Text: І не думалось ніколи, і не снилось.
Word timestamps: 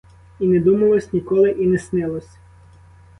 І 0.39 0.47
не 0.47 0.59
думалось 0.59 1.13
ніколи, 1.13 1.51
і 1.51 1.67
не 1.67 1.77
снилось. 1.77 2.37